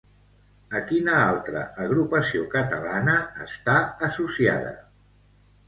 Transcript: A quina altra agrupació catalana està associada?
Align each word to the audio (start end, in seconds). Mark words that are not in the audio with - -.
A 0.79 0.79
quina 0.91 1.13
altra 1.25 1.61
agrupació 1.83 2.47
catalana 2.55 3.21
està 3.47 3.77
associada? 4.11 4.77